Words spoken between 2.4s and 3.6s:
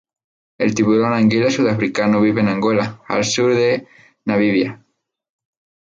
en Angola, al sur